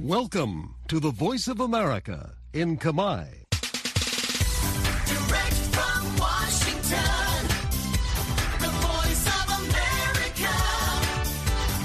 [0.00, 2.18] Welcome to the Voice of America
[2.52, 3.24] in Kamai.
[5.12, 7.32] Direct from Washington,
[8.64, 10.54] the voice of America,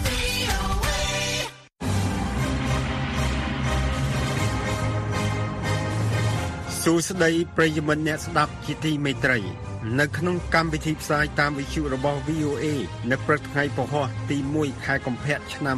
[0.07, 1.03] VOA.
[6.81, 9.39] សួស្តីប្រិយមិត្តអ្នកស្ដាប់ជាទីមេត្រី
[10.00, 12.66] នៅក្នុងកម្មវិធីផ្សាយតាមវិទ្យុរបស់ VOA
[13.10, 15.76] នៅព្រឹកថ្ងៃពហុទី1ខែកុម្ភៈឆ្នាំ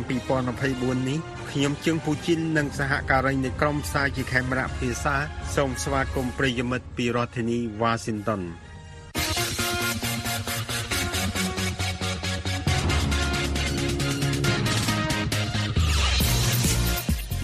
[0.55, 1.19] 2024នេះ
[1.51, 5.17] ខ្ញុំជើងពូជីននិងសហការីនៃក្រុមផ្សាយជាខេមរៈភាសា
[5.57, 8.43] សូមស្វាគមន៍ប្រិយមិត្តពីរដ្ឋធានី Washington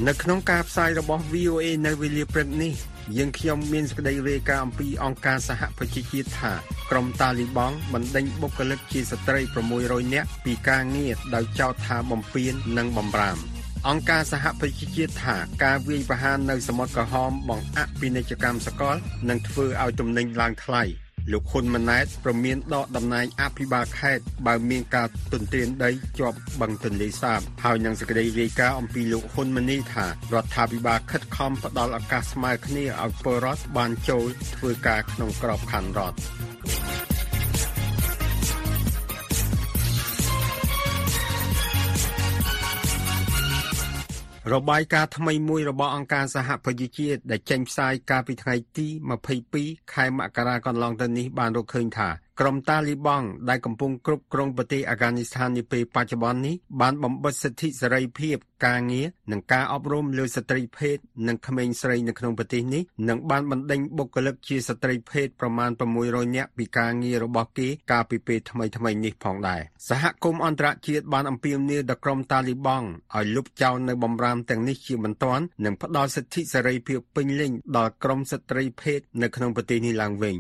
[0.09, 2.75] នៅក្នុងការផ្សាយរបស់ VOA នៅវេលាព្រឹកនេះ
[3.19, 6.53] យើងខ្ញុំមានសេចក្តីរាយការណ៍អំពីអង្គការសហប្រជាជាតិថា
[6.91, 9.41] ក្រុមតាលីបង់បណ្ដេញបុគ្គលិកជាស្ត្រី
[9.77, 13.39] 600នាក់ពីការងារដោយចោទថាបំពាននិងបំរាម
[13.89, 18.97] អង្គការសហប្រជាជាតិថាការវាយប្រហារនៅសមុទ្រក្រហមបង្អាក់ពាណិជ្ជកម្មសកល
[19.29, 20.83] នឹងធ្វើឲ្យទំនិញឡើងថ្លៃ
[21.33, 30.11] លោកហ៊ុនម៉ាណែតប្រមានដកតំណែងអភិបាលខេត្តបើមានការទន្ទ្រានដីជាប់បឹងទន្លេសាបហើយនឹងសេចក្តីរាយការណ៍អំពីលោកហ៊ុនម៉ាណីថារ
[30.43, 37.10] ដ្ឋាភិបាលខិតខំផ្ដល់ឱកាសស្មើគ្នាឲ្យពលរដ្ឋបានចូលធ្វើការក្នុងក្របខ័ណ្ឌរដ្ឋ
[44.55, 48.89] របាយការណ៍ថ្មីមួយរបស់អង្គការសហប្រជាជាតិដែលចេញផ្សាយកាលពីថ្ងៃទី
[49.41, 52.09] 22ខែមករាកន្លងទៅនេះបានរកឃើញថា
[52.41, 60.97] ក្រុមតាលីបង់ដែលកំពុងគ្រប់គ្រងប្រទេសអាហ្គានីស្ថាននាពេលបច្ចុប្បន្ននេះបានបំបិទសិទ្ធិសេរីភាពការងារនិងការអប់រំលើស្ត្រីភេទ
[61.29, 65.71] និងក្មេងស្រីនៅក្នុងប្រទេសនេះនិងបានបណ្ដេញបុគ្គលិកជាស្ត្រីភេទប្រមាណ
[66.03, 80.37] 600នាក់ពីការងាររបស់គេកាលពីពេលថ្មីៗនេះផងដែរសហគមន៍អន្តរជាតិបានអំពាវនាវដល់ក្រុមតាលីបង់ឲ្យលុបចោលនៅបំរាមទាំងនេះជាបន្ទាន់និងផ្ដល់សិទ្ធិសេរីភាពពេញលេញដល់ក្រុមស្ត្រីភេទនៅក្នុងប្រទេសនេះឡើងវិញ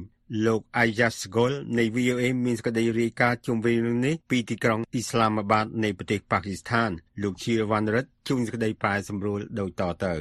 [0.47, 6.91] លោក Ayas Gol នៃ VOA មានសេចក្តីរាយការណ៍ជុំវិញរឿងនេះពីទីក្រុងអ៊ីស្លាមាបាតនៃប្រទេសប៉ាគីស្ថាន
[7.23, 10.15] លោកជាវណ្ណរិទ្ធជួនសេចក្តីប្រែសម្រួលដូចតទៅ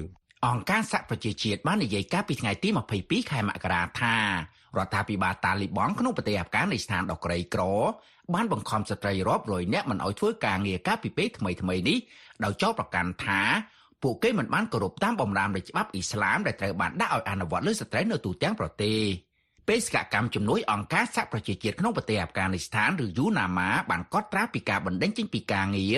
[0.48, 2.70] អង្គការសហប្រជាជាតិបាននិយាយកាលពីថ្ងៃទី
[3.00, 4.16] 22ខែមករាថា
[4.78, 7.64] រដ្ឋាភិបាលតាលីបង់ក្នុងប្រទេសអាហ្វហ្គានីស្ថានដ៏ក្រីក្រ
[8.34, 11.98] បានបង្ខំស្ត្រីរាប់រយនាក់មិនឲ្យធ្វើការងារកាលពីពេលថ្មីៗនេះ
[12.44, 13.42] ដោយចោទប្រកាន់ថា
[14.04, 19.29] ពួកគេមិនបានគោរពតាមបំរាមនៃច្បាប់អ៊ីស្លាមដែលត្រូវបានដាក់ឲ្យអនុវត្តលើស្ត្រីនៅទូទាំងប្រទេស
[19.70, 25.98] បេសកកម្មជំនួយអង្គការសហប្រជាជាតិក្នុងប្រទេសអាហ្វហ្គានីស្ថានឬ UNAMA បានកត់ត្រាពីការបណ្តេញចេញពីការងារ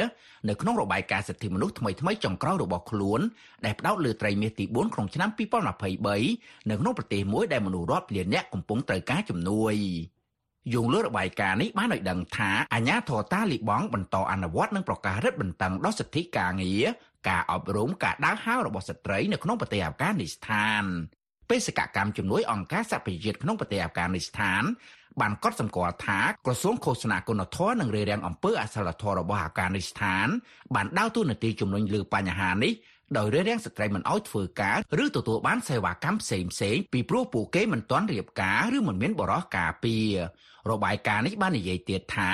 [0.50, 3.22] នៅក្នុងរបាយការណ៍សិទ្ធិមនុស្សថ្មីៗចុងក្រោយរបស់ខ្លួន
[3.66, 9.76] ដែលផ្ដោតលើត្រីមាសទី4ក្នុងឆ្នាំ2023នៅក្នុងប្រទេសមួយដែលមនុស្សរាប់លាននាក់កំពុងត្រូវការជំនួយ
[10.74, 16.86] យោងលើរបាយការណ៍នេះបានឲ្យដឹងថាអាញាធរតាលីបង់បន្តអនុវត្តនិងប្រកាសរឹតបន្តឹងដល់សិទ្ធិការងារ
[17.30, 20.84] ការអប់រំការដើរហើររបស់ស្ត្រីនៅក្នុងប្រទេសអាហ្វហ្គានីស្ថាន
[21.52, 24.64] បេសកកម្មជំនួយអង្គការសហប្រជាជាតិក្នុងប្រទេសអាហ្វហ្គានីស្ថាន
[25.22, 30.28] បានកត់សម្គាល់ថាក្រសួងឃោសនាគុណធម៌និងរារាំងអំពើអសិលធម៌របស់អាហ្វហ្គានីស្ថាន
[30.76, 32.74] បានដើរតួនាទីជំរុញលើបញ្ហានេះ
[33.18, 40.16] ដោយរារាំងស្ត្រីមិនឲ្យធ្វើការឬទទួលបានសេវាកម្មផ្សេងផ្សេងៗពីព្រោះពួកគេមិនទាន់រៀបការឬមិនមានបរិះការពារ
[40.72, 42.32] របាយការណ៍នេះបាននិយាយទៀតថា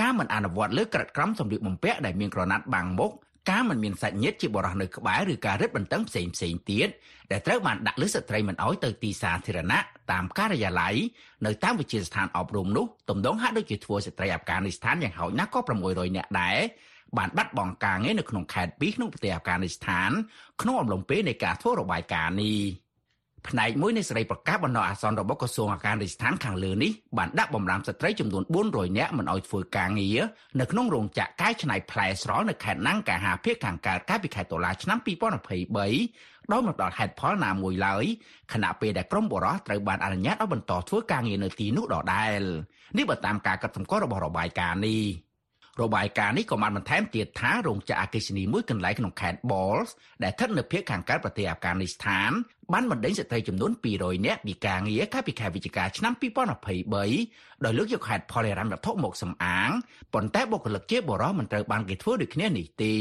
[0.00, 3.12] ការមិនអនុវត្តលើក្រឹតក្រមសម្លៀកបំពាក់ដែលមានក្រណាត់បាំងមុខ
[3.50, 6.88] ការមិនមានសាច់ញាតិជាបរិះនៅក្បែរឬការរឹតបន្តឹងផ្សេងផ្សេងៗទៀត
[7.30, 9.78] ដែលត្រូវបានដាក់លើស្ត្រីមិនឲ្យទៅទីសាធារណៈ
[10.12, 10.94] តាមការិយាល័យ
[11.46, 16.58] នៅតាមវិទ្យាស្ថានអប់រំនោះទំដងហាក់ដូចជាធ្វើស្ត្រីអាហ្វហ្គានីស្ថានយ៉ាងហោចណាស់ក៏600នាក់ដែរ
[17.18, 20.10] បានបាត់បង់ការងារនៅក្នុងខេត្តពីរក្នុងប្រទេសអាហ្វហ្គានីស្ថាន
[20.62, 22.60] ក្នុងអំឡុងពេលនៃការធ្វើរបាយការណ៍នេះ
[23.48, 30.18] ផ្នែកមួយនៃសេរីប្រកាសបណ្ដោះអាសន្នរបស់ក្រសួងអាហ្វហ្គានីស្ថានខាងលើនេះបានដាក់បំរាមស្ត្រីចំនួន400នាក់មិនឲ្យធ្វើការងារ
[30.60, 38.04] នៅក្នុងរោងចក្រកែច្នៃផ្លែស្រល់នៅខេត្តណាំងកាហាភៀកខាងកើតកាលពីខែតុលាឆ្នាំ2023ដោយមិនដល់ហេតុផលណាមួយឡើយ
[38.52, 42.40] ខណៈពេលដែលក្រុមបរិះត្រូវបានអនុញ្ញាតឲ្យបន្តធ្វើការងារនៅទីនោះដដែល
[42.98, 45.04] នេះបើតាមការកត់សម្គាល់របស់របាយការណ៍នេះ
[45.82, 49.88] របាយការណ៍នេះក៏បានបន្ថែមទៀតថារោងចក្រអគ្គិសនីមួយកន្លែងក្នុងខេត្ត Balls
[50.22, 52.30] ដែលស្ថិតនៅភាគខាងកើតប្រទេសអាហ្វហ្គានីស្ថាន
[52.72, 59.70] បានបណ្ដេញស្ត្រីចំនួន200នាក់ពីការងារកាលពីខែវិច្ឆិកាឆ្នាំ2023ដោយលើកយកហេតុផលហិរញ្ញវត្ថុមកសំអាង
[60.14, 62.94] ប៉ុន្តែបុគ្គលិកជាបរិះមិនត្រូវបានគេធ្វើដូចគ្នានេះទេ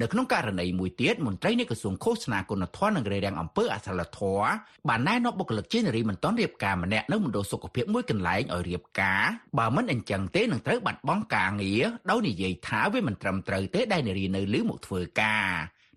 [0.00, 4.48] នៅក្នុងករណីមួយទៀតមន្ត្រីនៃក្រសួងឃោសនាគុណធម៌និងរារាំងអំពើអសិលធម៌
[4.88, 9.24] បានណែនាំបុគ្គលិកជានារីមិនទាន់រៀបការម្នាក់នៅមណ្ឌលសុខភាពមួយកន្លែងឲ្យរៀបការ
[9.58, 15.48] បើមិនអញ្ចឹងទេនឹងត្រូវបាត់បង់ការងារដោយនិយាយថាវាមិនត្រឹមត្រូវទេដែលនារីនៅលឺមកធ្វើការ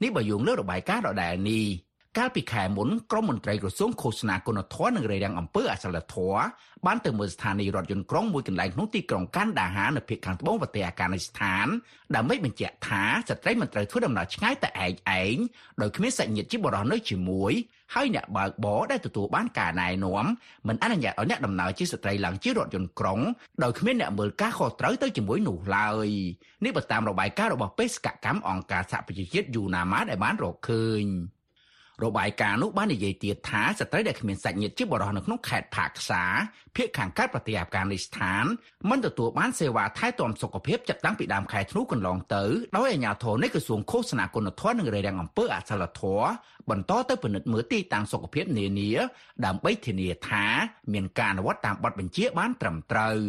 [0.04, 1.68] នេះបើយោងលើរបាយការណ៍ដដែលនេះ
[2.18, 6.42] កាលពីខែមុនក្រមមន្ត្រីក្រសួងឃោសនាគុណធម៌និងរាយរាំងអំពើអសិលធម៌
[6.86, 11.68] បានទៅមើលស្ថានីយ៍រថយន្តក្រុងមួយកន្លែងក្នុងទីក្រុងកាន់ដាហានៅភូមិខាងត្បូងប្រទេសអាហ្គានីស្ថាន
[12.16, 15.36] ដើម្បីបញ្ជាក់ថាស្ត្រីមិនត្រូវធ្វើដំណើរឆ្ងាយតែឯងឯង
[15.82, 17.54] ដោយគ្មានសាច់ញាតិជាបរិសុទ្ធនៅជាមួយ
[17.96, 20.26] ហើយអ្នកបើកបរដែលទទួលបានការណែនាំ
[20.68, 23.20] មិនអនុញ្ញាតឲ្យអ្នកដំណើរជាស្ត្រីឡើងជិះរថយន្តក្រុង
[23.64, 26.08] ដោយគ្មានអ្នកមើលការខុសត្រូវទៅជាមួយនោះឡើយ
[26.66, 31.06] នេះបើតាមរបាយការណ៍របស់បេសកកម្មអង្គការសហប្រជាជាតិយូណាម៉ាដែលបានរកឃើញ
[32.06, 36.24] របាយការណ៍នោះបាននិយាយទៀតថាស្ត្រីដែលគ្មានសាច់ញាតិជាបរិសុទ្ធនៅក្នុងខេត្តផាកសា
[36.76, 38.44] ភៀកខាងកើតប្រទេសអាហ្វហ្គានីស្ថាន
[38.90, 42.44] មិនទទួលបានសេវាថែទាំសុខភាពចាប់តាំងពីដើមខែធ្នូកន្លងទៅ
[42.76, 46.28] ដោយអាជ្ញាធរនៃក្រសួងឃោសនាគុណធម៌និងរាយរាំងអំពើអសិលធម៌
[46.70, 48.92] បន្តទៅពិនិត្យមើលទីតាំងសុខភាពនានា
[49.46, 50.46] ដើម្បីធានាថា
[50.94, 53.20] មានការអនុវត្តតាមបទបញ្ជាបានត្រឹមត្រូវ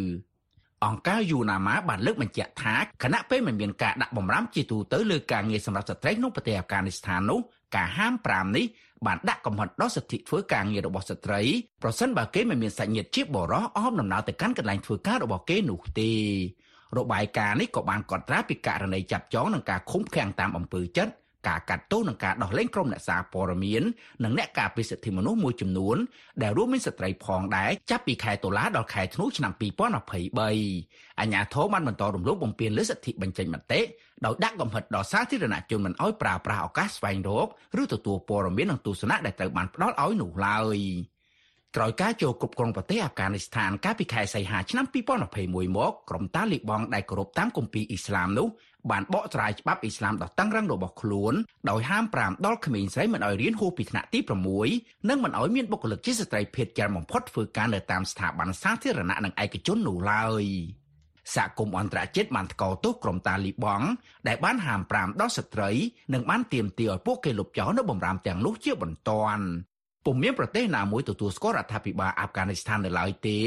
[0.86, 7.40] អង្គការយូណាម៉ាបានលើកបញ្ជាក់ថាគណៈពេលមិនមានការដាក់បំរាមជាទូទៅលើការងារសម្រាប់ស្ត្រីក្នុងប្រទេសអាហ្វហ្គានីស្ថាននោះ
[7.76, 8.66] ការហាម5នេះ
[9.06, 11.40] បានដាក់កំហិតដល់សិទ្ធិធ្វើការងាររបស់ស្ត្រី
[11.82, 16.10] ប្រសិនបើគេមិនមានសាច់ញាតិជាបរិសអមដំណើរទៅកាន់កន្លែងធ្វើការរបស់គេនោះទេ
[16.98, 21.12] របាយការណ៍នេះក៏បានកត់ត្រាពីករណីចាប់ចងនិងការឃុំឃាំងតាមអំពើចិត្ត
[21.46, 23.82] ការកាត់ទោសនិងការដោះលែងក្រុមអ្នកសារព័ត៌មាន
[24.24, 25.96] និងអ្នកការពារសិទ្ធិមនុស្សមួយចំនួន
[26.42, 33.80] ដែលរួមមានស្ត្រីផងដែរចាប់ពីខែតុលាដល់ខែធ្នូឆ្នាំ2023អាជ្ញាធរបានបន្តរំលោភបំពានលើសិទ្ធិបញ្ចេញមតិ
[34.24, 37.46] ដោយដាក់កំហិតដល់សាធារណជនមិនឲ្យប្រើប្រាស់ឱកាសស្វែងរក
[37.82, 40.78] ឬទទួលព័ត៌មាននិងទស្សនៈដែលត្រូវបានផ្ដល់ឲ្យនោះឡើយ
[41.76, 44.86] ក្រោយការចូលគ្រប់គ្រងប្រទេសអាហ្វហ្គានីស្ថានកាលពីខែសីហាឆ្នាំ
[45.30, 48.48] 2021មកក្រុមតាលីបង់ដែលគោរពតាមគម្ពីរអ៊ីស្លាមនោះ
[48.90, 51.34] បានបកស្រាយច្បាប់អ៊ីស្លាមដ៏តឹងរ៉ឹងរបស់ខ្លួន
[51.70, 54.20] ដោយហាម5ដល់ក្មេងស្រីមិនឲ្យរៀនហួសពីថ្នាក់ទី
[54.64, 60.44] 6និងមិនឲ្យមានបុគ្គលិកជាស្ត្រីភេទច្រើនបំផុតធ្វើការនៅតាមស្ថាប័នសាធារណៈនិងឯកជននោះឡើយ
[61.34, 63.86] សហគមន៍អន្តរជាតិបានថ្កោលទោសក្រុមតាលីបង់
[64.28, 65.70] ដែលបានហាម5ដល់ស្ត្រី
[66.14, 69.44] និងបានទាមទារឲ្យពួកគេលុបចោលនៅបំរាមទាំងនោះជាបន្ទាន់
[70.04, 73.38] ពុំមានប្រទេសណាមួយទទួលស្គាល់រដ្ឋាភិបាលអាហ្វហ្គានីស្ថាននៅឡើយទេ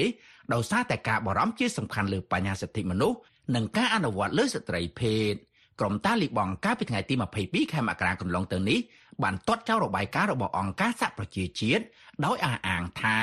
[0.53, 3.17] ដោយសារតែការបារម្ភជាសំខាន់លើបញ្ហាសិទ្ធិមនុស្ស
[3.55, 5.33] និងការអនុវត្តលើស្ត្រីភេទ
[5.79, 8.79] ក្រុមតាលីបង់កាលពីថ្ងៃទី22ខែមករាកន្លងទៅនេះ
[9.23, 11.83] បានទាត់ចោលរបាយការណ៍របស់អង្គការសហប្រជាជាតិ
[12.25, 13.19] ដោយអះអាងថា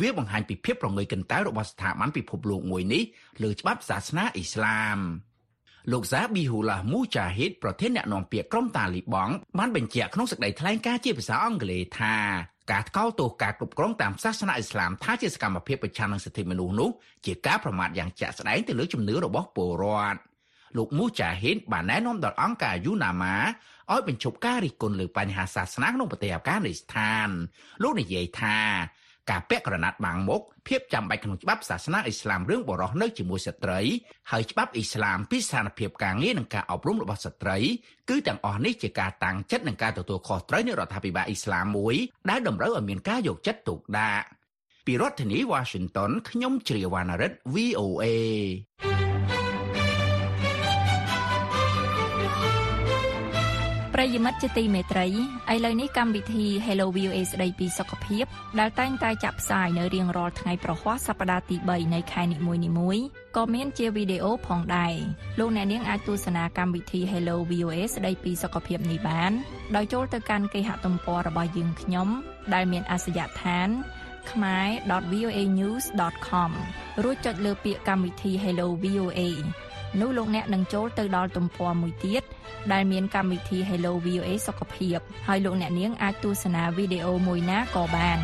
[0.00, 3.02] វាបង្ហាញពីភាពប្រងើយកន្តើយរបស់ស្ថាប័នពិភពលោកមួយនេះ
[3.42, 4.98] លើច្បាប់សាសនាអ៊ីស្លាម
[5.92, 12.16] លោកសាប៊ីហ៊ូឡាមូចាហ៊ីតប្រធានអ្នកនាំពាក្យក្រុមតាលីបង់បានបញ្ជាក់ក្នុងសេចក្តីថ្លែងការណ៍ជាភាសាអង់គ្លេសថា
[12.72, 16.90] ការថ្កោលទោសការគ្រប់គ្រងតាមសាសនាអ៊ីស្លាមថាជាសកម្មភាពប្រឆាំងនឹងសិទ្ធិមនុស្សនោះ
[17.26, 20.18] ជាការប្រមាថយ៉ាងជាក់ស្ដែងទៅលើជំនឿរបស់ពលរដ្ឋ
[20.76, 23.36] លោកមូចាហ៊ីនបានណែនាំដល់អង្គការយូណាម៉ា
[23.92, 27.28] ឲ្យបញ្ឈប់ការរិះគន់លើបញ្ហាសាសនាក្នុងប្រទេសអាហ្វហ្គានីស្ថាន
[27.82, 28.58] លោកនិយាយថា
[29.30, 33.80] ការពាក់ក្រណាត់បាំងមុខភាពចាំបាច់ក្នុងច្បាប់សាសនាអ៊ីស្លាមរឿងបរោះនៅជាមួយស្ត្រី
[34.30, 37.56] ហើយច្បាប់អ៊ីស្លាមពីស្ថានភាពការងារនិងការអប់រំរបស់ស្ត្រី
[38.08, 41.94] គឺទាំងអស់នេះជាការតាំងចិត្តនិងការទទួលខុសត្រូវនៃរដ្ឋាភិបាលអ៊ីស្លាមមួយ
[42.30, 44.26] ដែលតម្រូវឲ្យមានការយកចិត្តទុកដាក់
[44.86, 48.04] ពីរដ្ឋធានី Washington ខ្ញុំជ្រាវណ្ណរិទ្ធ VOA
[54.00, 55.06] ប្រិយមិត្តជាទីមេត្រី
[55.52, 58.24] ឥឡូវនេះកម្មវិធី Hello VOA ស្ដីពីសុខភាព
[58.58, 62.38] ដែលតែងតែចាក់ផ្សាយនៅរៀងរាល់ថ្ងៃប្រហ័សសប្តាហ៍ទី3នៃខែនី
[62.78, 63.04] មួយៗ
[63.36, 64.94] ក៏មានជាវីដេអូផងដែរ
[65.38, 69.32] លោកអ្នកនាងអាចទស្សនាកម្មវិធី Hello VOA ស្ដីពីសុខភាពនេះបាន
[69.76, 72.08] ដោយចូលទៅកាន់គេហទំព័ររបស់យើងខ្ញុំ
[72.54, 73.68] ដែលមានអាសយដ្ឋាន
[74.28, 76.50] khmer.voanews.com
[77.02, 79.20] រួចចុចលើពាក្យកម្មវិធី Hello VOA
[80.00, 82.22] នោះលោកអ្នកនឹងចូលទៅដល់ទំព័រមួយទៀត
[82.72, 88.18] ដែលមានកម្មវិធី Hello VOA សុខភាពហើយលោកអ្នកនាងអាចទស្សនាវីដេអូមួយណាក៏បាន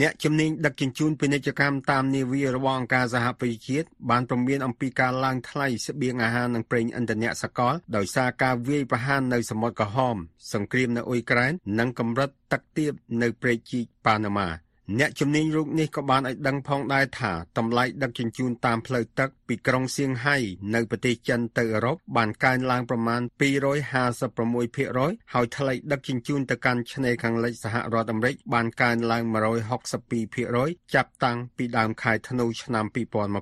[0.00, 10.16] អ្នកជំនាញដឹកជញ្ជូនពាណិជ្ជកម្មតាមនាវារបស់អង្គការសហប្រជាជាតិបានព្រមានអំពីការឡើងថ្លៃស្បៀងអាហារនិងប្រេងឥន្ធនៈសកលដោយសារការវាយប្រហារនៅសមុទ្រក្រហម
[10.52, 14.63] សង្គ្រាមនៅអ៊ុយក្រែននិងកម្រិតទឹកទាបនៅព្រែកជីកប៉ាណាម៉ា
[14.98, 20.36] អ្នកជំនាញរូបនេះក៏បានឲ្យដឹងផងដែរថាតម្លៃដឹកជញ្ជូនតាមផ្លូវទឹកពីក្រុងសៀងហៃ
[20.74, 29.22] នៅប្រទេសចិនទៅអឺរ៉ុបបានកើនឡើងប្រមាណ256%ហើយថ្លៃដឹកជញ្ជូនទៅកាន់ឆ្នេរខាងលិចសហរដ្ឋអាមេរិកបានកើនឡើង
[30.08, 33.36] 162%ចាប់តាំងពីដើមខែធ្នូឆ្នាំ2023ម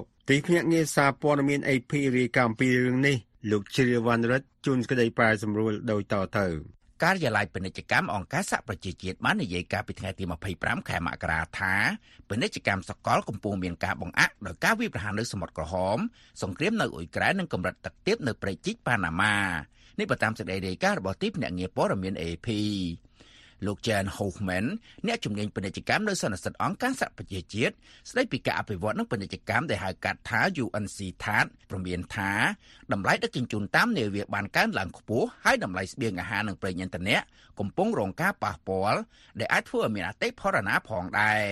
[0.00, 3.16] កទីភ្នាក់ងារសារព័ត៌មាន AP រាយការណ៍អំពីរឿងនេះ
[3.50, 10.24] លោកជ្រាវណ្ណរិទ្ធជួនក្តីប្រែសម្រួលដូចតទៅ ការិយាល័យពាណិជ្ជកម្មអង្គការសហប្រជាជាតិបាននិយាយកាលពីថ្ងៃទី
[10.56, 11.74] 25ខែមករាថា
[12.28, 15.98] ពាណិជ្ជកម្មសកលកំពុងមានការបង្អាក់ដោយការវាយប្រហារនៅសមុទ្រក្រហម
[16.42, 19.36] សង្គ្រាមនៅអ៊ុយក្រែននិងកម្រិតទឹកទាបនៅព្រែកជីកប៉ាណាម៉ា
[19.98, 22.48] នេះបើតាមសេចក្តីរាយការណ៍របស់ទីភ្នាក់ងារព័ត៌មាន AP
[23.66, 24.66] លោក Jan Hoffman
[25.06, 27.74] អ្នកជំនាញពាណិជ្ជកម្មនៅសន្និសីទអង្គការសហប្រជាជាតិ
[28.10, 32.32] ស្ដីពីការអភិវឌ្ឍនិងពាណិជ្ជកម្មដែលហៅកាត់ថា UNCTAD ព្រមានថា
[32.92, 37.18] តម្លៃដឹកជញ្ជូនតាមនាវាបានកើនឡើងខ្ពស់ហើយតម្លៃស្បៀងអាហារនិងប្រេងឥន្ធនៈ
[37.58, 38.98] កំពុងរងការប៉ះពាល់
[39.38, 41.42] ដែលអាចធ្វើឲ្យមានអតិផរណាផងដែរ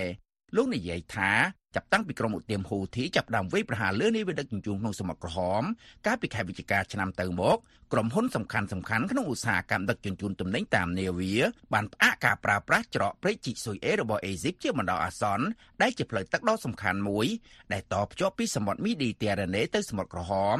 [0.56, 1.30] លោកនិយាយថា
[1.76, 5.62] ចាប់តាំងពីក្រុមឧទាមហ៊ូធីចាប់ផ្ដើមវាយប្រហារលើនាវាដឹកជញ្ជូនក្នុងសមុទ្រក្រហម
[6.06, 7.56] កាលពីខែវិច្ឆិកាឆ្នាំទៅមក
[7.92, 11.34] ក្រុមហ៊ុនសំខាន់សំខាន់ក្នុងឧស្សាហកម្មដឹកជញ្ជូនទំនិញតាមនាវា
[11.72, 15.46] បានផ្អាកការប្រើប្រាស់ច្រកព្រែកជីកស៊ុយអេរបស់អេស៊ីបជាបណ្ដោះអាសន្ន
[15.82, 17.26] ដែលជាផ្លូវទឹកដ៏សំខាន់មួយ
[17.72, 20.58] ដែលតភ្ជាប់ពីសមុទ្រមីឌីទែរ៉ាណេទៅសមុទ្រក្រហម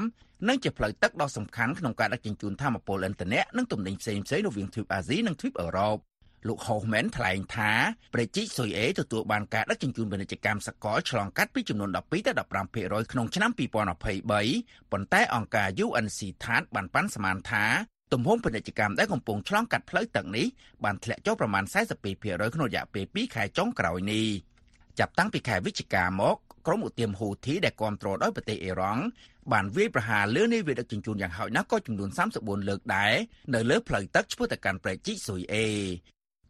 [0.48, 5.96] និងជាផ្លូវទឹកដ៏សំខាន់ក្នុងការដឹកជញ្ជូនថាមពលឥន្ធនៈនិងទំនិញផ្សេងៗរវាងទ្វីបអាស៊ីនិងទ្វីបអឺរ៉ុប
[6.48, 7.72] លោក Hoffman ថ្លែងថា
[8.14, 12.32] ប្រជិកស៊ុយអេទទួលបានការដឹកជញ្ជូនពាណិជ្ជកម្មសកលឆ្លងកាត់ពីចំនួន12ទៅ
[12.72, 17.64] 15%ក្នុងឆ្នាំ2023ប៉ុន្តែអង្គការ UNCTAD បានប៉ាន់ស្មានថា
[18.12, 20.46] ទំហំពាណិជ្ជកម្មដែលកំពុងឆ្លងកាត់ផ្លូវទឹកនេះ
[20.84, 21.64] បានធ្លាក់ចុះប្រមាណ
[22.08, 24.26] 42%ក្នុងរយៈពេល2ខែចុងក្រោយនេះ
[24.98, 26.36] ចាប់តាំងពីខែវិច្ឆិកាមក
[26.66, 29.02] ក្រុមឧទាមហ៊ូធីដែលគ្រប់គ្រងដោយប្រទេសអ៊ីរ៉ង់
[29.52, 33.12] បានវាយប្រហារលើនាវាដឹកជញ្ជូនយ៉ាងហោចណាស់ក៏ចំនួន34លើកដែរ
[33.54, 35.66] នៅលើផ្លូវទឹកឆ្ពោះទៅកាន់ប្រជិកស៊ុយអេ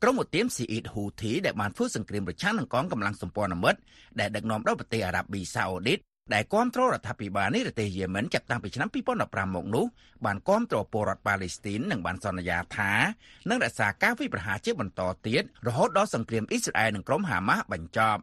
[0.02, 3.80] ក្រុមឧទាមស៊ីអ៊ីតហ៊ូធីដែលបានធ្វើសង្គ្រាមប្រឆាំងនឹងកងកម្លាំងសម្ព័ន្ធមិត្ត
[4.20, 5.98] ដែលដឹកនាំដោយប្រទេសអារ៉ាប៊ីសាអូឌីត
[6.34, 9.86] ដែលគ្រប់គ្រងរដ្ឋាភិបាលនៃប្រទេសយេម៉ិនចាប់តាំងពីឆ្នាំ2015មកនោះ
[10.24, 12.92] បានគ្រប់គ្រងពលរដ្ឋប៉ាឡេស្ទីននិងបានសន្យាថា
[13.48, 18.22] នឹងរក្សាការវិប្រហារជាបន្តទៀតរហូតដល់សង្គ្រាមអ៊ីស្រាអែលនិងក្រុមហាម៉ាស់បញ្ចប់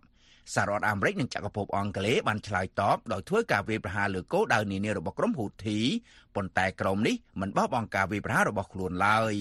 [0.53, 5.79] សាររដ្ឋអាមេរិកនិងចក្រភពអង់គ្លេសបានឆ្លើយតបដោយធ្វើការវាយប្រហារលើគោលដៅនានារបស់ក្រុមហ៊ូធី
[6.35, 9.35] ប៉ុន្តែក្រុមនេះមិនបោះបង់ការវាយប្រហាររបស់ខ្លួនឡើយ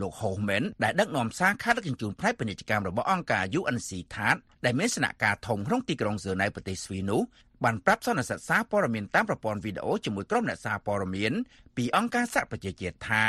[0.00, 7.22] លោក Hoffman ដែលដឹកនាំសារខាដឹកជញ្ជូនផ្នែកពាណិជ្ជកម្មរបស់អង្គការ UNCTAD ដែលមានស្នាក់ការធំក្នុងទីក្រុងហ្សឺណែវប្រទេសស្វីសនោះ
[7.64, 11.32] បានប្រាប់សន្និសីទសារព័ត៌មានតាមប្រព័ន្ធវីដេអូជាមួយក្រុមអ្នកសារព័ត៌មាន
[11.76, 13.26] ពីអង្គការសហប្រជាជាតិថា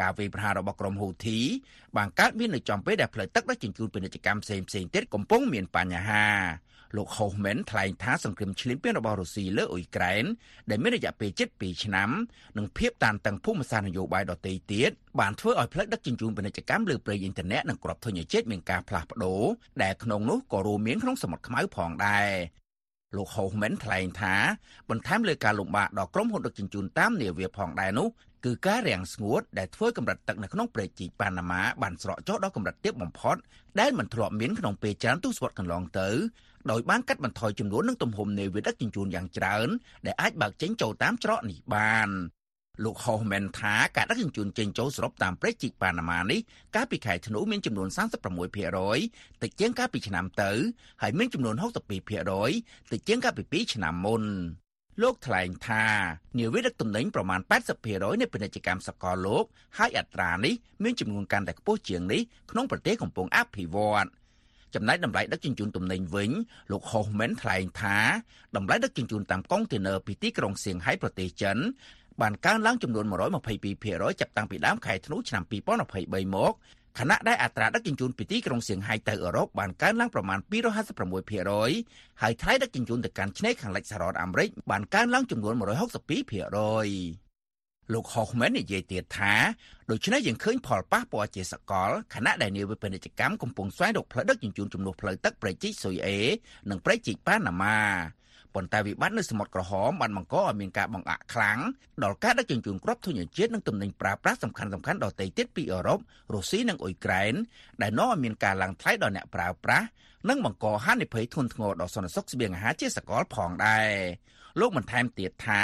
[0.00, 1.40] ការវាយប្រហាររបស់ក្រុមហ៊ូធី
[1.96, 6.26] បានកើតមាននៅចំពេលដែលផ្លូវទឹកដឹកជញ្ជូនពាណិជ្ជកម្មផ្សេងៗទៀតកំពុងមានបញ្ហា
[6.96, 10.24] លោក Hoffman ថ្លែងថាសង្គ្រាមឈ្លានពានរបស់រុស្ស៊ីលើអ៊ុយក្រែន
[10.70, 12.10] ដែលមានរយៈពេលជិត2ឆ្នាំ
[12.58, 19.42] និងភាពតានតឹងភូមិសាស្ត្រនយោបាយដទៃទៀតបានធ្វើឲ្យផ្លូវដឹកជញ្ជូនពាណិជ្ជកម្មលើប្រេងអ៊ីនធឺណិតនិងគ្រាប់ធញ្ញជាតិមានការផ្លាស់ប្ដូរ
[19.82, 22.30] ដែលក្នុងនោះក៏រួមមានក្នុងសមុទ្រខ្មៅផងដែរ
[23.16, 24.34] លោក Hoffman ថ្លែងថា
[24.90, 28.08] បន្ថែមលើការលំបាកដល់ក្រុមហ៊ុនដឹកជញ្ជូនតាមនាវាផងដែរនោះ
[28.44, 33.36] គឺការរាំងស្ងួតដែលធ្វើកម្រិតទឹកនៅក្នុងព្រែកជីកប៉ាណាម៉ាបានស្រកចុះដល់កម្រិតទាបបំផុត
[33.80, 36.08] ដែលមិនធ្លាប់មានក្នុងពេលច្រើនទសវត្សរ៍កន្លងទៅ
[36.70, 39.68] ដោយបានកាត់បន្ថយចំនួននិងទំហំនៃវាដឹកជញ្ជូនយ៉ាងច្រើន
[40.06, 42.10] ដែលអាចបើកចេញចូលតាមច្រកនេះបាន
[42.84, 46.40] លោក Hoffman ថាការដឹកជញ្ជូនចេញចូលសរុបតាមព្រែកជីកប៉ាណាម៉ានេះ
[46.76, 47.88] កាលពីខែធ្នូមានចំនួន
[48.64, 50.52] 36%តិចជាងកាលពីឆ្នាំទៅ
[51.02, 51.54] ហើយមានចំនួន
[52.22, 54.24] 62%តិចជាងកាលពី2ឆ្នាំមុន
[55.02, 55.84] លោកថ្លែងថា
[56.38, 57.40] នាវាដឹកទំនិញប្រមាណ
[57.80, 59.44] 80%នៃពាណិជ្ជកម្មសកលលោក
[59.78, 64.06] ហើយអត្រានេះមានចំនួនកាន់តែខ្ពស់ជាងនេះក្នុងប្រទេសកំពុងអភិវឌ្ឍ
[64.74, 66.30] ចំណែកតម្លៃដឹកជញ្ជូនទំនិញវិញ
[66.70, 67.98] លោក Hoffman ថ្លែងថា
[68.56, 71.56] តម្លៃដឹកជញ្ជូនតាមកុងតឺន័រពីទីក្រុងសៀងហៃប្រទេសចិន
[72.20, 73.04] បានកើនឡើងចំនួន
[73.62, 76.52] 122%ចាប់តាំងពីដើមខែធ្នូឆ្នាំ2023មក
[76.98, 80.38] ខណៈដែលអត្រាដឹកជញ្ជូនពីទីក្រុងសៀងហៃទៅអឺរ៉ុបបានកើនឡើងប្រមាណ
[81.30, 85.62] 256%ហើយថ្លៃដឹកជញ្ជូនទៅកាន់ឆ្នេរខាងលិចសហរដ្ឋអាមេរិកបានកើនឡើងចំនួន162%
[87.92, 89.34] លោក Hoffman និយាយទៀតថា
[89.90, 96.18] ដូច្នេះយើងឃើញផលប៉ះពាល់ជាសកលខណៈដែលនាវាពាណិជ្ជកម្មកំពុងស្វែងរកផ្លូវដឹកជញ្ជូនជំនួសផ្លូវទឹកប្រជិកស៊ុយអេ
[96.70, 97.78] និងប្រជិកប៉ាណាម៉ា
[98.54, 101.58] ប៉ុន្តែវិបត្តិនៅសមុទ្រក្រហមបានបង្កឲ្យមានការបង្អាក់ខ្លាំង
[102.04, 104.72] ដល់ការដឹកជញ្ជូនគ្រាប់ធញ្ញជាតិនិងទំនិញប្រើប្រាស់សំខាន់ៗ
[105.04, 105.98] ដទៃទៀតពីអឺរ៉ុប
[106.34, 107.34] រុស្ស៊ីនិងអ៊ុយក្រែន
[107.82, 109.86] ដែលនាំឲ្យមានការឡើងថ្លៃដល់អ្នកប្រើប្រាស់
[110.28, 113.88] និងបង្កហានិភ័យធ្ងន់ធ្ងរដល់សន្តិសុខស្បៀងអាហារជាសកលផងដែរ
[114.60, 115.62] លោកបន្ថែមទៀតថា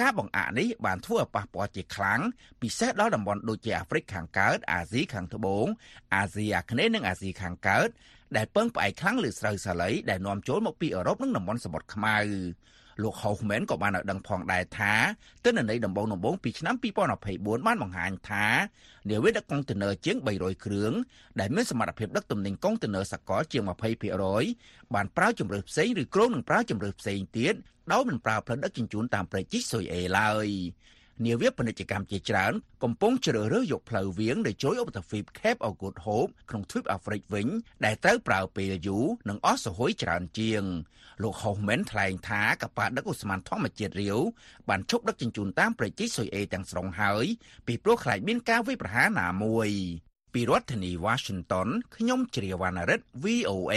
[0.00, 2.20] ការបង្អាក់នេះបានធ្វើឲ្យប៉ះពាល់ជាខ្លាំង
[2.62, 5.66] ពិសេសដល់តំបន់ដូចជាអាហ្វ្រិកខាងកើតអាស៊ីខាងត្បូង
[6.14, 7.88] អាស៊ីអាគ្នេយ៍និងអាស៊ីខាងកើត
[8.36, 12.18] ដែលពឹងផ្អែកខ្លាំងលើស្រូវសាលីដែលនាំចូលមកពីអឺរ៉ុបនិងតំបន់សមុទ្រខ្មៅ
[13.02, 14.94] លោក Hoffman ក៏បានឲ្យដឹងផងដែរថា
[15.44, 18.46] ទិន្នន័យដំបូងដំបូងពីឆ្នាំ2024បានបង្ហាញថា
[19.10, 20.92] នាវាដឹកកុងតឺន័រជាង300គ្រឿង
[21.40, 23.62] ដែលមានសមត្ថភាពដឹកទំនិញកុងតឺន័រសកលជាង
[24.28, 27.54] 20%បានប្រើជំរើសផ្សេងឬគ្រោងនឹងប្រើជំរើសផ្សេងទៀត
[27.92, 30.48] ដោយមិនប្រើផ្លូវដឹកជញ្ជូនតាមព្រៃជីកស៊ុយអេឡើយ
[31.22, 32.52] នាវាពាណិជ្ជកម្មជាច្រើន
[32.82, 37.48] កំពុងជ្រើសរើសយកផ្លូវវាងដែលជួយឧបទ្វីប Cape of Good Hope ក្នុងទ្វីបអាហ្វ្រិកវិញ
[37.84, 40.62] ដែលត្រូវប្រើពេលយូរនិងអស់សហួយច្រើនជាង
[41.22, 44.18] លោក Hoffman ថ្លែងថាកប៉ាល់ដឹកឧស្ម័នធម្មជាតិរាវ
[44.68, 47.24] បានឈប់ដឹកជញ្ជូនតាមប្រជិះស៊ុយអេទាំងស្រុងហើយ
[47.66, 49.70] ពីព្រោះខ្លាចមានការវាយប្រហារណាមួយ
[50.34, 53.76] ពីរដ្ឋធានី Washington ខ្ញុំជ្រាវវណ្ណរិទ្ធ VOA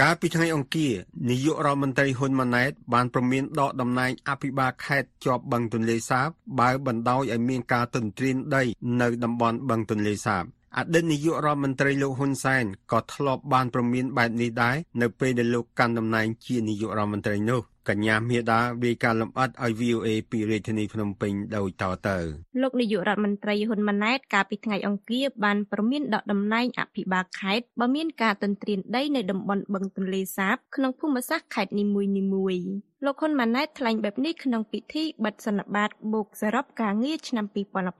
[0.00, 0.94] កាលពីថ្ងៃអង្គារ
[1.28, 6.28] នាយករដ្ឋមន្ត្រីហ៊ុនម៉ាណែត បានប្រមានដកតំណែងអភិបាលខេត្តជាប់បឹងទន្លេសាប
[6.60, 8.62] បើបណ្ដោយឲ្យមានការទន្ទ្រានដី
[9.00, 10.44] នៅតំបន់បឹងទន្លេសាប
[10.76, 22.18] អតីតនាយករដ្ឋមន្ត្រីលោកហ៊ុនសែនក៏ធ្លាប់បានប្រមានបែបនេះដែរនៅពេលដែលលោកកាន់តំណែងជានាយករដ្ឋមន្ត្រីនោះ កញ្ញាមេដាវាយការលំអិតឲ្យ VOA ពីរាជធានីភ្នំពេញដូចតទៅ
[22.62, 32.70] លោកនាយករដ្ឋមន្ត្រីហ៊ុនម៉ាណែតកាលពីថ្ងៃអង្គារបានប្រមានដកតំណែងអភិបាលខេត្តបើមានការទន្ទ្រានដីនៅតំបន់បឹងទន្លេសាបក្នុងភូមិសាស្ត្រខេត្តនីមួយៗ
[33.06, 37.46] លោកហ៊ុនម៉ាណែតថ្លែងបែបនេះក្នុងពិធីបិទសន្និបាតបូកសរុបការងារឆ្នាំ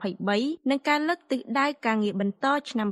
[0.07, 2.89] 2023និងការលើកទិសដៅការងារបន្តឆ្នាំ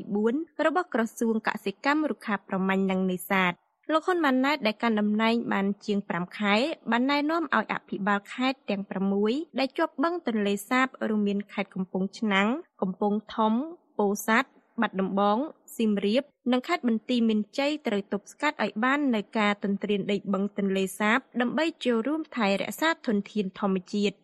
[0.00, 3.54] 2024របស់ក្រសួងកសិកម្មរុក្ខាប្រមាញ់និងនេសាទ
[3.92, 6.54] លោកហ៊ុនម៉ាណែតដែលកាន់តំណែងបានជាង5ខែ
[6.90, 8.82] បានណែនាំឲ្យអភិបាលខេត្តទាំង
[9.20, 12.48] 6ដែលជាប់បឹងទន្លេសាបរួមមានខេត្តកំពង់ឆ្នាំង
[12.82, 13.54] កំពង់ធំ
[13.98, 15.38] ពោធិ៍សាត់បាត់ដំបង
[15.76, 24.14] សៀមរាបនិងខេត្តបន្ទាយមានជ័យត្រូវទប់ស្កាត់ឲ្យបាននៅការទន្ទ្រានដីបឹងទន្លេសាប ដើម្បីចូលរួមថែរក្សាធនធានធម្មជាតិ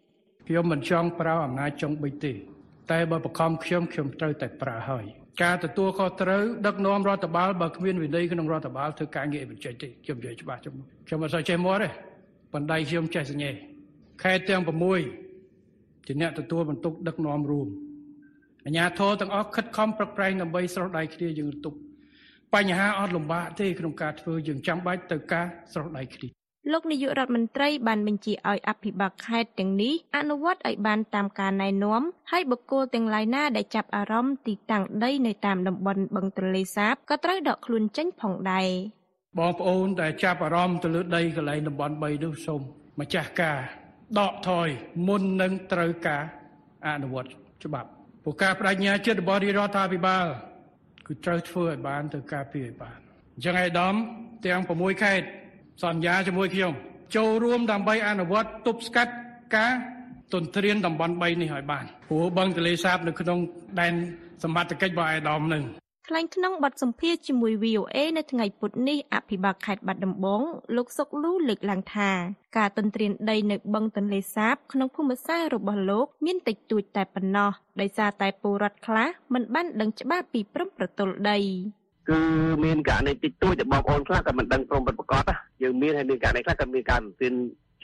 [0.47, 2.33] ខ្ញុំមិនចង់ប្រើអំណាចចុងបិទទេ
[2.91, 5.07] តែបើបខំខ្ញុំខ្ញុំត្រូវតែប្រើហើយ
[5.43, 10.75] ការទទួលខុសត្រូវដឹកនាំរដ្ឋបាលបើគ្មានវិន័យក្នុងរដ្ឋបាលធ្វើការងារបញ្ចេញទេខ្ញុំនិយាយច្បាស់ខ្ញុំ
[11.07, 11.89] ខ្ញុំមិនសូវចេះមាត់ទេ
[12.55, 13.51] បណ្ដៃខ្ញុំចេះសញ្ញេ
[14.23, 14.63] ខេត្តទាំង
[15.33, 17.69] 6ជាអ្នកទទួលបន្ទុកដឹកនាំរួម
[18.67, 21.79] អាជ្ញាធរទាំងអស់ខិតខំប្រឹកប្រែងដើម្បីស្រោះដៃគ្នាយើងទប់
[22.55, 26.36] បញ្ហាអត់លំបាកទេក្នុងការធ្វើយើងចាំបាច់ទៅការស្រោះដៃគ្នា
[26.73, 38.69] លោកនាយករដ្ឋមន្ត្រីបានបញ្ជាឲ្យអភិបាលខេត្តទាំងនេះអនុវត្តឲ្យបានតាមការណែនាំហើយបុគ្គលទាំងឡាយណាដែលចាប់អារម្មណ៍ទីតាំងដីនៅតាមតំបន់បឹងទន្លេសាបក៏ត្រូវដកខ្លួនចេញផងដែរ
[39.39, 42.61] បងប្អូនដែលចាប់អារម្មណ៍ទៅលើដីកន្លែងតំបន់3នោះសូម
[43.01, 43.59] ម្ចាស់ការ
[44.19, 44.69] ដកថយ
[45.07, 46.23] មុននឹងត្រូវការ
[46.87, 47.31] អនុវត្ត
[47.65, 47.89] ច្បាប់
[48.23, 50.27] ព្រោះការបដិញ្ញាចិត្តរបស់រាជរដ្ឋាភិបាល
[51.07, 52.99] គឺត្រូវធ្វើឲ្យបានទៅការពារឲ្យបាន
[53.35, 53.95] អញ្ចឹងឯកឧត្តម
[54.47, 55.27] ទាំង6ខេត្ត
[55.83, 56.73] សន្យាជាមួយខ្ញុំ
[57.17, 59.13] ចូលរួមដើម្បីអនុវត្តទប់ស្កាត់
[59.57, 59.73] ការ
[60.35, 63.39] ទន្ទ្រានតំបន់3នេះឲ្យបានព្រោះបឹងទន្លេសាបនៅក្នុង
[63.81, 63.95] ដែន
[64.43, 65.65] សមត្ថកិច្ចរបស់ឯកឧត្តមនឹង
[66.09, 70.43] ថ្លែងក្នុងបទសម្ភាសន៍ជាមួយ VOA នៅថ្ងៃពុធនេះអភិបាលខេត្តបាត់ដំបង
[70.77, 72.11] លោកសុកលូលើកឡើងថា
[72.59, 81.39] ការទន្ទ្រានដីនៅបឹងទន្លេសាប ក្នុងភូមិសាស្ត្ររបស់លោកមានតិចតួចតែប៉ុណ្ណោះដោយសារតែពលរដ្ឋខ្លះមិនបានដឹងច្បាស់ពីព្រំប្រទល់ដី
[82.09, 82.21] គឺ
[82.65, 87.35] មានករណីតិចតួចតែបងប្អូនខ្លះក៏មិនដឹងព្រមពិតប្រាកដណាយើងមានហើយមានករណីខ្លះក៏មានការទាន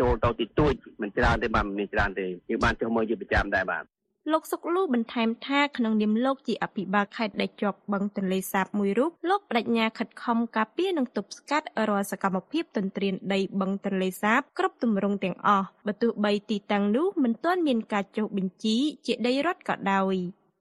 [0.01, 3.85] ចូលទៅតិចតួចមិនច្រើនទេបាទមិនមានច្រើនទេយើងបានចុះមើលជាប្រចាំដែរបាទ
[4.33, 20.17] លោកសុកលូបន្ថែមថាក្នុងនាមលោកជាអភិបាលខេត្តដែលជាប់បឹងទន្លេសាបមួយរូបលោកបដិញ្ញាខិតខំការពារនិងទប់ស្កាត់រាល់សកម្មភាពទន្ទ្រានដីបឹងទន្លេសាបគ្រប់ទម្រង់ទាំងអស់បើទោះបីទីតាំងនោះមិនទាន់មានការចុះបញ្ជីជាដីរដ្ឋក៏ដោយ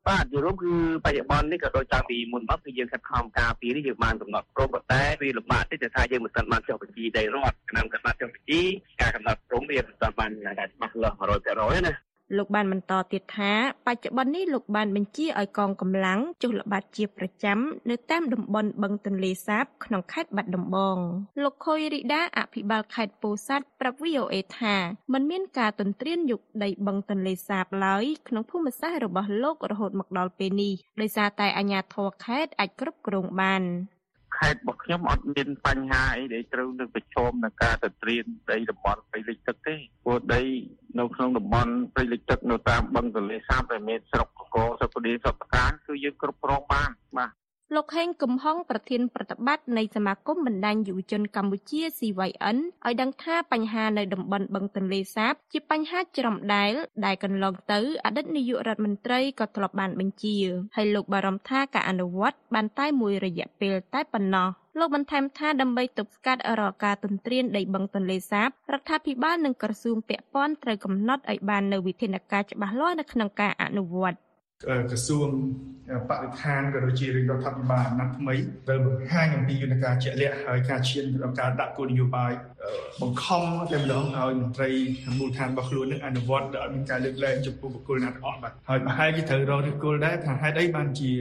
[0.08, 0.74] បាទជារួមគឺ
[1.06, 8.62] បច្ចុប្បន្ននេះក៏ដូចតាំងពីមុនមកគឺយើងខិតខំការពារនេះយើងបានកំណត់ព្រមប៉ុន្តែវាលំបាកតិចតែថាយើងមិនទាន់បានចុះបញ្ជីដីរដ្ឋឆ្នាំកំណត់ចុះបញ្ជី
[9.02, 11.94] ការកំណត់ព្រមវាមិនទាន់បានតែច្បាស់លាស់100%ណា
[12.38, 13.54] លោកបានបន្តទៀតថា
[13.88, 20.98] បច្ចុប្បន្ននេះលោកបានបញ្ជាឲ្យកងកម្លាំងចុះល្បាតជាប្រចាំនៅតាមតំបន់បឹងទន្លេសាបក្នុងខេត្តបាត់ដំបង
[21.44, 24.76] លោកខុយរីដាអភិបាលខេត្តពោធិ៍សាត់ប្រាប់ VOA ថា
[25.14, 33.64] มันមានការទន្ទ្រានយុគដីបឹងទន្លេសាបឡើយក្នុងភូមិសាស្ត្ររបស់លោករហូតមកដល់ពេលនេះដោយសារតែអាជ្ញាធរខេត្តអាចគ្រប់គ្រងបាន
[34.42, 39.76] ខេត្តរបស់ខ្ញុំអត់មានបញ្ហាអីដែលត្រូវនឹងប្រឈមនឹងការទន្ទ្រានដីតំបន់ព្រៃលិចទឹកទេ
[40.06, 40.42] ព្រោះដី
[40.98, 47.41] នៅនៅក្នុងតំបន់ព្រៃលិចទឹកនៅតាមបឹងទន្លេសាបដែលមានស្រុកកកស្រុកកឌីស្រុកតកាគឺយើងគ្រប់គ្រងបានបាទ
[47.76, 56.74] លោកហេងកំហុងប្រធានប្រតិបត្តិនៃសមាគមបណ្ដាញយុវជនកម្ពុជា CYN ឲ្យដឹងថាបញ្ហានៅតំបន់បឹងទន្លេសាប ជាបញ្ហាច្រំដែល
[57.06, 60.38] ដែលកន្លងទៅអតីតនាយករដ្ឋមន្ត្រីក៏ធ្លាប់បានបញ្ជា
[60.76, 64.48] ហើយលោកបារម្ភថាការអនុវត្តបានតែមួយរយៈពេលតែប៉ុណ្ណោះ
[64.80, 74.18] លោកបន្ថែមថាដើម្បីទប់ស្កាត់រាល់ការទន្ទ្រានដីបឹងទន្លេសាបរដ្ឋាភិបាលនិងក្រសួងពាក់ព័ន្ធត្រូវកំណត់ឲ្យបាននូវវិធានការច្បាស់លាស់នៅក្នុងការអនុវត្ត
[74.90, 75.30] ក្រសួង
[76.10, 78.34] បរិស្ថានក៏ដូចជារាជរដ្ឋាភិបាលអាណត្តិថ្មី
[78.68, 82.32] ត្រូវបង្ហាញអំពីយន្តការជាក់លាក់ហើយការឈានទៅដល់ការដាក់គោលនយោបាយ
[83.02, 84.70] បង្ខំតែម្ដងឲ្យមន្ត្រី
[85.20, 91.12] មូលដ្ឋានរបស់ខ្លួននឹងអនុវត្តដោយមានការលើកលែងចំពោះបុគ្គលណាទាំងអស់បាទហើយប្រហែលជាត្រូវរកឫសគល់ដែរថាហេតុអីបានជា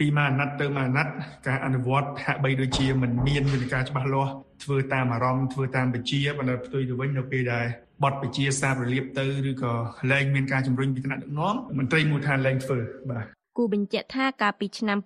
[0.00, 1.14] ពីមួយអាណត្តិទៅមួយអាណត្តិ
[1.48, 4.32] ការអនុវត្តហាក់បីដូចជាមិនមានយន្តការច្បាស់លាស់
[4.64, 7.66] ធ្វើតាមអារម្មណ៍ធ្វើតាមបញ្ជាបណ្ដាផ្ទុយទៅវិញនៅពេលដែល
[8.04, 9.72] បទបញ្ជាសាររលាបទៅឬក៏
[10.10, 12.78] លែងមានការជំរុញពីថ្នាក់ដឹកនាំមន្ត្រីមូលដ្ឋានលែងធ្វើ
[13.10, 14.98] បាទគូបញ្ជាក់ថាកាលពីឆ្នាំ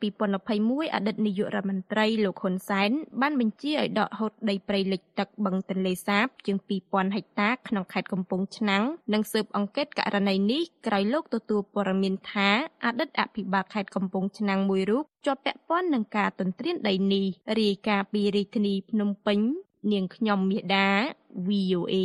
[0.43, 12.51] 2021អតីតនាយករដ្ឋមន្ត្រីលោកហ៊ុនសែនបានបញ្ជាឲ្យដកហូតដីព្រៃលិចទឹកបឹងទន្លេសាបជាង2000ហិកតាក្នុងខេត្តកំពង់ឆ្នាំងនិងស៊ើបអង្កេតករណីនេះក្រោយលោកទទួលព័ត៌មានថា
[12.85, 17.27] អតីតអភិបាលខេត្តកំពង់ឆ្នាំងមួយរូបជាប់ពាក់ព័ន្ធនឹងការទន្ទ្រានដីនេះ
[17.61, 19.39] រាយការណ៍ពីរាជធានីភ្នំពេញ
[19.93, 20.89] នាងខ្ញុំមាសដា
[21.49, 21.97] VOA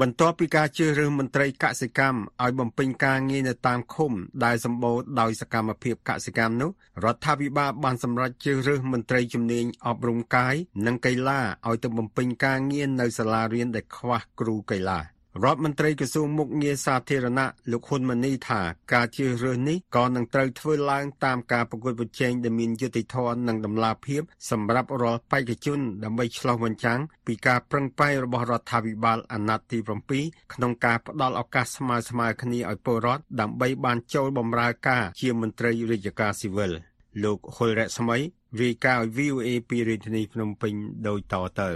[0.00, 4.12] បន្ទាប់ពីការជ្រើសរើសមន្ត្រីកសិកម្មឲ្យបំពេញការងារនៅតាមឃុំ
[4.44, 6.70] ដែលសម្បូរដោយសកម្មភាពកសិកម្មនោះ
[7.04, 10.54] រដ្ឋាភិបាលបានសម្រេចជ្រើសរើសមន្ត្រីជំនាញអប់រំកាយ
[10.86, 15.00] និងកីឡាឲ្យទៅបំពេញការងារនៅសាលារៀនដែលខ្វះគ្រូកីឡា
[15.40, 18.60] រដ្ឋមន្ត្រីក្រសួងមុខងារសាធារណៈលោកហ៊ុនម៉ាណីថា
[18.92, 29.78] ការជ្រើសរើសនេះក៏នឹងត្រូវធ្វើឡើងតាមការប្រកួតប្រជែងដែលមានយុត្តិធម៌និងតម្លាភាពសម្រាប់រាល់បេក្ខជនដើម្បីឆ្លុះបញ្ចាំងពីការប្រឹងប្រែងរបស់រដ្ឋាភិបាលអាណត្តិទី
[30.16, 36.72] 7ក្នុងការផ្តល់ឱកាសស្មើៗគ្នាឲ្យពលរដ្ឋដើម្បីបានចូលបម្រើការជាមន្ត្រីរាជការស៊ីវិល
[37.22, 38.18] លោកហុលរស្មី
[38.60, 40.72] រាយការណ៍ឲ្យ VOA ពីរាជធានីភ្នំពេញ
[41.08, 41.70] ដូចតទៅ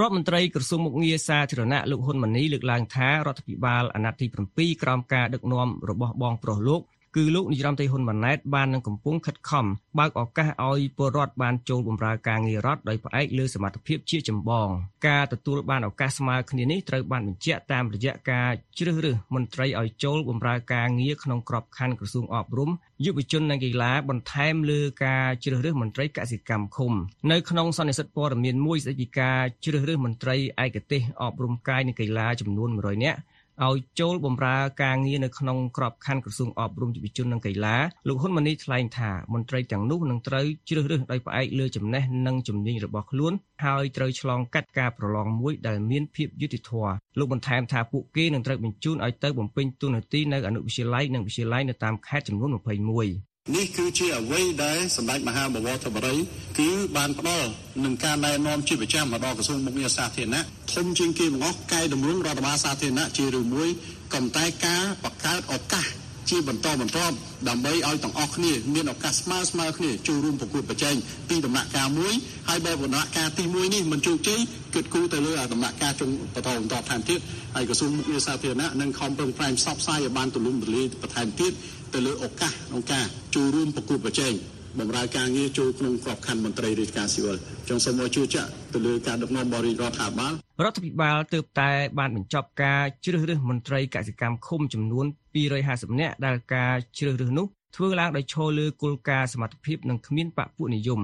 [0.00, 6.82] រដ្ឋមន្ត្រីក្រសួងមុខងារសាធារណៈលោកហ៊ុនម៉ាណីលើកឡើងថារដ្ឋាភិបាលអាណត្តិទី7ក្រោមការដឹកនាំរបស់បងប្រុសលោក
[7.16, 9.66] គឺលោកនាយរដ្ឋមន្ត្រីហ៊ុនម៉ាណែតបាននឹងកំពុងខិតខំ
[9.98, 14.68] បើកឱកាសឲ្យពលរដ្ឋបានចូលបម្រើការងាររដ្ឋដោយផ្អែកលើសមត្ថភាពជាចម្បង
[15.08, 22.70] ការទទួលបានឱកាសស្មើគ្នានេះត្រូវបានបញ្ជាក់តាមរយៈការជ្រើសរើសមន្ត្រីឲ្យចូលបម្រើការងារក្នុងក្របខ័ណ្ឌក្រសួងអប់រំ
[23.04, 26.92] យុវជននិងកីឡាបន្ថែមលើការជ្រើសរើសមន្ត្រីកសិកម្មឃុំ
[27.30, 33.18] នៅក្នុងសន្និសីទព័ត៌មានមួយស្តីពីការជ្រើសរើសមន្ត្រីឯកទេសអប់រំកាយនិងកីឡាចំនួន100នាក់
[33.66, 37.76] ឲ្យចូលបម្រើការងារនៅក្នុងក្របខ័ណ្ឌក្រសួងអប់រំយុវជននិងកីឡា
[38.08, 43.32] លោកហ៊ុនម៉ាណីថ្លែងថាមន្ត្រីទាំងនោះនឹងត្រូវជ្រើសរើសដោយផ្អែកលើចំណេះនិងជំនាញរបស់ខ្លួន
[43.64, 56.14] ហើយត្រូវឆ្លងកាត់ការប្រឡងមួយដែលមានភាពយុត្តិធម៌លោកបន្ថែមថាពួកគេនឹងត្រូវបញ្ជូនឲ្យទៅបំពេញតួនាទីនៅអនុវិទ្យាល័យនិងវិទ្យាល័យនៅតាមខេត្តចំនួន21 នេះគឺជាអ្វីដែលសម្ដេចមហាបវរធិបតី
[56.58, 57.50] គឺបានផ្ដល់
[57.84, 63.68] នឹងការណែនាំជាប្រចាំមកដល់ក្រសួងមុខងារសាធារណៈធំជាងគេទាំងអស់កែតម្រង់រដ្ឋបាលសាធារណៈជារឿងមួយ
[64.14, 65.86] ក៏តែការបង្កើតឱកាស
[66.30, 67.14] ជាបន្តបន្ទាប់
[67.48, 70.94] ដើម្បីឲ្យទាំងអស់គ្នាមានឱកាសស្មើស្មើគ្នាចូលរួមប្រកួតប្រជែង
[71.28, 72.14] ពីដំណាក់កាលមួយ
[72.48, 74.40] ហើយបើដំណាក់កាលទី1នេះមិនជោគជ័យ
[74.74, 77.20] គិតគូរទៅលើដំណាក់កាលចុងបន្តបន្តថែមទៀត
[77.54, 81.52] ហើយក្រសួងមុខងារសាធារណៈនឹងខំប្រឹងប្រែងផ្សព្វផ្សាយឲ្យបានទូលំទូលាយបន្ថែមទៀត
[81.94, 84.32] ទៅលើឱកាសក្នុងការចូលរួមប្រកួតប្រជែង
[84.80, 87.36] បម្រើការងារចូលក្នុងក្របខ័ណ្ឌមន្ត្រីរាជការស៊ីវិល
[87.68, 90.32] ចង់សូមឲ្យជឿជាក់ទៅលើការដឹកនាំបរិយារដ្ឋាភិបាល
[90.64, 95.06] រដ្ឋាភិបាលទើបតែបានបញ្ចប់ការជ្រើសរើសមន្ត្រីកសិកម្មឃុំចំនួន
[95.52, 97.46] 250នាក់ដែលការជ្រើសរើសនោះ
[97.76, 101.00] ធ្វើឡើងដោយឈលលើគោលការណ៍សមត្ថភាពនិងគ្មានបពុនិយម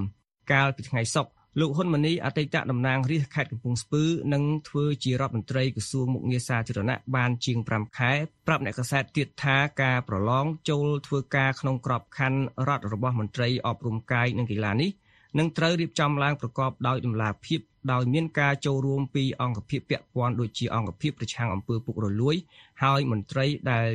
[0.51, 8.11] កាលពីថ្ងៃសុក្រ លោកហ៊ុនម៉ាណីអតីតតំណាងរាស្ត្រខេត្តកំពង់ស្ពឺនឹងធ្វើជារដ្ឋមន្ត្រីក្រសួងមុខងារសាធារណៈបានជាង5ខែ
[8.47, 14.89] ប្រាប់អ្នកកសែតទៀតថាការប្រឡងចូលធ្វើការក្នុងក្របខ័ណ្ឌរដ្ឋរបស់មន្ត្រីអប់រំកាយនិងកីឡានេះ
[15.39, 17.59] នឹងត្រូវរៀបចំឡើងប្រកបដោយតម្លាភាព
[17.91, 22.35] ដោយមានការចូលរួមពីអង្គភាពពាក់ព័ន្ធដូចជាអង្គភាពប្រឆាំងអំពើពុករលួយ
[22.83, 23.87] ហើយមន្ត្រីដែល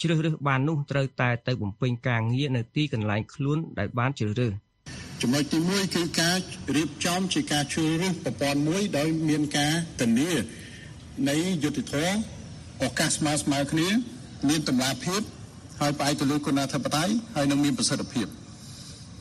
[0.00, 4.52] ជ្រើសរើសបាននោះត្រូវតែទៅបំពេញការងារនៅទីកន្លែងខ្លួនដែលបានជ្រើសរើស
[5.22, 6.36] ចំណុចទី1គឺការ
[6.76, 10.30] រៀបចំជាការជ្រើសរើសប្រព័ន្ធមួយដោយមានការធានា
[11.28, 12.16] នៃយុត្តិធម៌
[12.84, 13.88] ឱកាសស្មើស្មើគ្នា
[14.48, 15.20] មានតម្លាភាព
[15.80, 18.26] ហើយផ្អែកទៅលើគុណធិបតេយ្យហើយនឹងមានប្រសិទ្ធភាព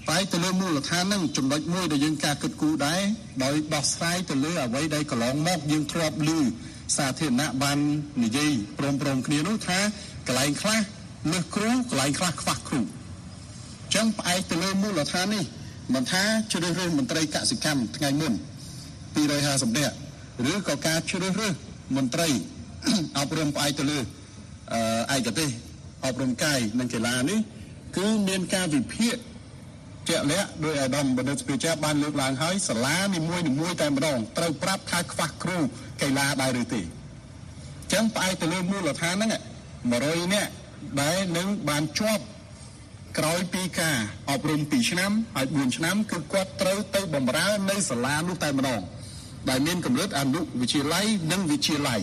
[0.06, 3.02] ផ្អែកទៅលើមូលដ្ឋាននឹងចំណុចមួយដែលយើងការគិតគូរដែរ
[3.44, 6.30] ដោយដោះស្រាយទៅលើអ្វីដែលកន្លងមកយើងធ្លាប់ឮ
[6.98, 7.80] សាធារណៈបាន
[8.24, 9.80] និយាយព្រមព្រមគ្នានោះថា
[10.28, 10.80] កន្លែងខ្លះ
[11.32, 15.46] លើសគ្រូកន្លែងខ្លះខ្វះគ្រូអញ្ចឹងផ្អែកទៅលើមូលដ្ឋាននេះ
[15.94, 18.34] មិនថាជ្រើសរើសមន្ត្រីកសិកម្មថ្ងៃមុន
[19.06, 19.96] 250នាក់
[20.52, 21.54] ឬក៏ការជ្រើសរើស
[21.96, 22.28] មន្ត្រី
[23.18, 24.00] អប់រំផ្អែកទៅលើ
[25.12, 25.50] អឺឯកទេស
[26.06, 27.40] អប់រំកាយនិងកីឡានេះ
[27.98, 29.16] គឺមានការវិភាគ
[30.10, 35.58] ជាក់លាក់ដោយអាដាមបណ្ឌិតស្ពីចាបានលើកឡើងហើយសាលានីមួយនីមួយតែម្ដងត្រូវប្រាប់ថាខ្វះគ្រូ
[36.02, 36.86] កីឡាដែរឬទេអ
[37.88, 39.32] ញ្ចឹងផ្អែកទៅលើមូលដ្ឋានហ្នឹង
[39.82, 40.52] 100នាក់
[41.02, 42.24] ដែលនឹងបានជាប់
[43.18, 43.98] ក្រោយពីការ
[44.30, 48.82] អប់រំ2ឆ្នាំហើយ4ឆ្នាំគឺគាត់ត្រូវទៅបម្រើនៅសាលានោះតែម្ដង
[49.50, 52.00] ដែលមានកម្រិតអនុវិទ្យាល័យនិងវិទ្យាល័យ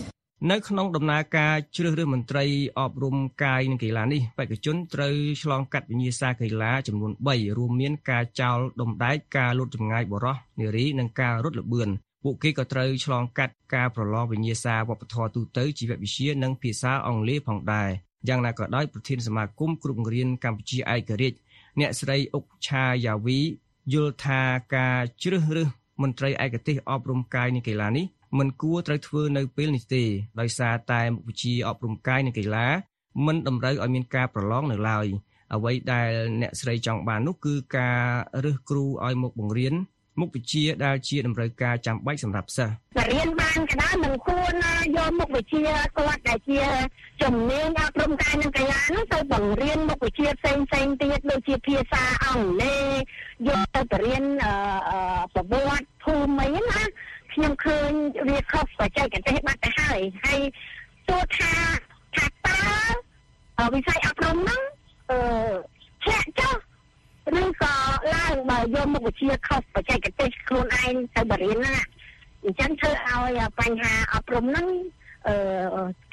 [0.51, 2.45] នៅក្នុងដំណើរការជ្រើសរើសមន្ត្រី
[2.79, 11.89] អប់រំកាយនិងកីឡានេះបេក្ខជនត្រូវឆ្លងកាត់វិញ្ញាសាកីឡាចំនួន3រួមមានការចោលដុំដែកការលូតចម្ងាយបរោះនារីនិងការរត់ល្បឿន
[12.23, 17.89] ពួកគេក៏ត្រូវឆ្លងកាត់ការប្រឡងវិញ្ញាសាវប្បធម៌ទូទៅជីវវិទ្យានិងភាសាអង់គ្លេសផងដែរ
[18.27, 21.37] យ៉ាងណាក៏ដោយប្រធានសមាគមគ្រូបង្រៀនកម្ពុជាឯករាជ្យ
[21.79, 23.39] អ្នកស្រីអុកឆាយ៉ាវី
[23.93, 24.41] យល់ថា
[24.75, 25.69] ការជ្រើសរើស
[26.01, 28.05] មន្ត្រីឯកទេសអប់រំកាយនិងកីឡានេះ
[28.39, 30.03] មិនគួរត្រូវធ្វើនៅពេលនេះទេ
[30.39, 32.67] ដោយសារតែមុខវិជ្ជាអប់រំកាយនិងកីឡា
[33.25, 35.07] មិនតម្រូវឲ្យមានការប្រឡងនៅឡើយ
[35.55, 38.01] អ្វីដែលអ្នកស្រីចង់បាននោះគឺការ
[38.43, 39.73] រើសគ្រូឲ្យមកបង្រៀន
[40.19, 45.61] មុខវិជ្ជាដែលជាតម្រូវការចាំបាច់សម្រាប់សិស្សបរៀនបានក៏ដោយមិនគួរណាយកមុខវិជ្ជា
[45.97, 46.61] គាត់ដែលជា
[47.23, 54.53] ជំនាញអប់រំកាយនិងកីឡានោះទៅបង្រៀនមុខវិជ្ជាផ្សេងផ្សេងទៀតដូចជាភាសាអង់គ្លេសយកទៅបរៀនអឺ
[54.89, 54.99] អឺ
[55.33, 56.81] ប្រវត្តិភូមិអីណា
[57.33, 57.91] ខ្ញុំឃើញ
[58.27, 60.39] វាខុសបច្ចេកទេសបាត់ទៅហើយហើយ
[61.09, 61.53] ទោះថា
[62.15, 62.59] ថាតើ
[63.59, 64.61] អឺវិស័យអប់រំហ្នឹង
[65.11, 65.17] អឺ
[66.03, 66.55] ធ្លាក់ចុះ
[67.41, 67.73] ឬក៏
[68.15, 71.75] ឡើងបើយកមុខវិជ្ជាខុសបច្ចេកទេសខ្លួនឯងទៅបរៀនណា
[72.43, 74.67] អញ្ចឹងធ្វើឲ្យបញ្ហាអប់រំហ្នឹង
[75.27, 75.35] អឺ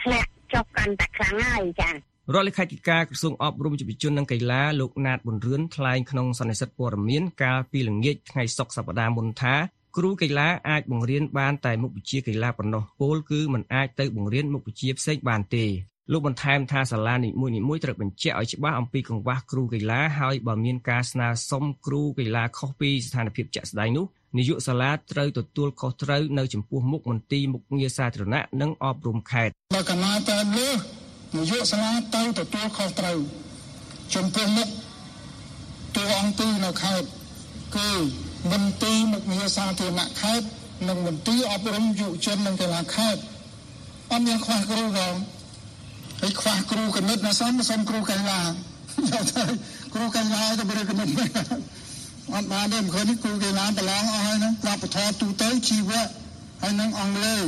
[0.02, 1.94] ធ្លាក់ចុះកាន់តែខ្លាំងហើយចា៎
[2.34, 9.54] រដ្ឋលេខាធិការក្រសួងអប់រំយុវជននិងកីឡាលោកណាតប៊ុនរឿនថ្លែងក្នុងសន្និសីទព័ត៌មានកាលពីល្ងាចថ្ងៃសុក្រសប្តាហ៍មុនថា
[9.96, 15.64] គ្រូកីឡាអាចបង្រៀនបានតែមុខវិជ្ជាកីឡាប៉ុណ្ណោះពលគឺមិនអាចទៅបង្រៀនមុខវិជ្ជាផ្សេងបានទេ
[16.12, 17.30] លោកបន្ថែមថាសាលានី
[17.68, 24.04] មួយៗត្រូវបញ្ជាក់ឲ្យច្បាស់អំពីកង្វះគ្រូកីឡាហើយបើមានការស្នើសុំគ្រូកីឡាខុសពីស្ថានភាពជាក់ស្ដែងនោះ
[24.38, 30.76] នាយកសាលាត្រូវទទួលខុសត្រូវនៅចំពោះមុខមន្ទីរមុខងារសាធារណៈនិងអប់រំខេត្តបើកណាតែលើស
[31.36, 33.18] នាយកសាលាទៅទទួលខុសត្រូវ
[34.14, 34.68] ចំពោះមុខ
[35.96, 37.06] តួអង្គទីនៅខេត្ត
[37.76, 37.90] គឺ
[38.52, 40.46] មន្ទីរមុខងារសាធារណៈខេត្ត
[40.88, 43.20] និងមន្ទីរអប់រំយុវជននិងកីឡាខេត្ត
[44.10, 45.14] អត់មានខ្វះគ្រូផង
[46.20, 48.46] ហើយខ្វះគ្រូគណិតណាសំសុំគ្រូកីឡាយ
[49.12, 49.44] កទៅ
[49.94, 51.28] គ្រូកីឡាទៅបរិគណិតមិន
[52.34, 56.06] អត់បានទេមិនឃើញនេះគ្រូកីឡាប្រឡងអស់ហើយហ្នឹងវប្បធម៌ទូទៅជីវៈ
[56.62, 57.44] ហើយនឹងអង់គ្លេស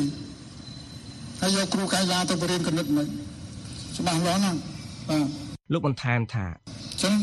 [1.41, 3.07] ហើយយកគ្រូកីឡាទៅបរិគណិតមិន
[3.97, 4.59] ច្បាស់លាស់ណាស់
[5.09, 5.27] បាទ
[5.73, 7.15] លោកបន្ថែមថាអញ្ចឹង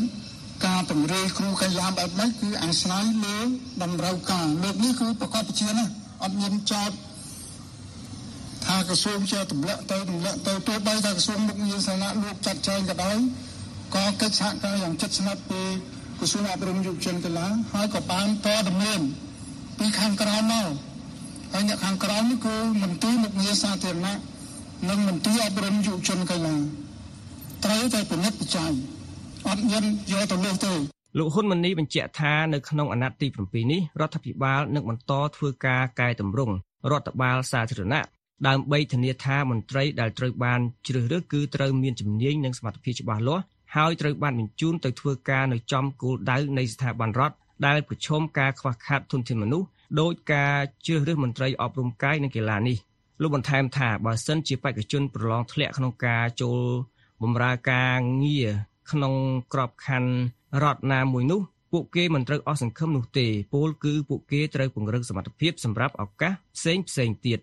[0.65, 3.37] ការពង្រេគ្រូកីឡាបែបនេះគឺអាស្រ័យលើ
[3.83, 5.85] តម្រូវការលើកនេះគឺប្រកបជាណា
[6.23, 6.91] អត់មានចោត
[8.69, 13.17] ថាក្រសួងជាទម្លាក់ទៅទម្លាក់ទៅទោះបីថាក្រសួងមុខងារសាធារណៈលោកចាត់ចែងក៏ដោយ
[13.95, 15.61] ក៏កិច្ចសហការយ៉ាងជិតស្និទ្ធពី
[16.19, 19.01] ក្រសួងអប់រំយុវជនកីឡាហើយក៏បានតដំណើរ
[19.77, 20.69] ពីខាងក្រោមមក
[21.53, 24.17] ហើយអ្នកខាងក្រោមនេះគឺមន្ទីរមុខងារសាធារណៈ
[24.89, 26.55] និងមន្ទីរអប់រំយុវជនកីឡា
[27.65, 28.71] ត្រូវតែពិនិត្យវិจัយ
[29.47, 30.73] អត់មានយកទៅលើសទេ
[31.17, 36.55] លោកហ៊ុនម៉ាណីបញ្ជាក់ថានៅក្នុងអាណត្តិទី7នេះរដ្ឋាភិបាលនឹងបន្តធ្វើការកែតម្រង់
[36.91, 38.03] រដ្ឋបាលសាធារណៈ
[38.47, 43.43] ដើម្បីធានាថាមន្ត្រីដែលត្រូវបានជ្រើសរើសគឺត្រូវមានជំនាញនិងសមត្ថភាពច្បាស់លាស់
[43.75, 47.35] ហើយត្រូវបានបញ្ជូនទៅធ្វើការនៅចំគោលដៅនៃស្ថាប័នរដ្ឋ
[47.67, 49.67] ដែលប្រឈមការខ្វះខាតធនធានមនុស្ស
[50.01, 52.77] ដោយការជ្រើសរើសមន្ត្រីអប់រំកាយនិងកីឡានេះ
[53.21, 56.59] លោកបន្ថែមថាបើសិនជាបេក្ខជនប្រឡងធ្លាក់ក្នុងការចូល
[57.23, 58.49] បម្រើការងារ
[58.91, 59.13] ក្នុង
[59.53, 60.11] ក្របខ័ណ្ឌ
[60.63, 61.41] រដ្ឋណាមួយនោះ
[61.73, 67.39] ពួកគេមិនត្រូវអស់សង្ឃឹមនោះទេពោលគឺពួកគេត្រូវពង្រឹងសមត្ថភាពសម្រាប់ឱកាសផ្សេងផ្សេងទៀត